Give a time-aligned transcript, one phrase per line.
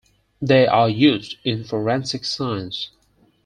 [0.41, 2.89] They are used in forensic science.